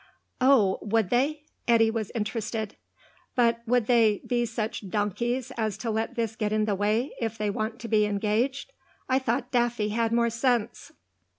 [0.41, 2.75] "Oh, would they?" Eddy was interested.
[3.35, 7.37] "But would they be such donkeys as to let this get in the way, if
[7.37, 8.73] they want to be engaged?
[9.07, 10.91] I thought Daffy had more sense."